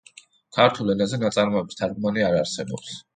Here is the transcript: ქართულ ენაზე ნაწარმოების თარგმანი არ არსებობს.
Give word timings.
ქართულ 0.57 0.87
ენაზე 0.93 1.19
ნაწარმოების 1.23 1.79
თარგმანი 1.83 2.25
არ 2.31 2.39
არსებობს. 2.39 2.97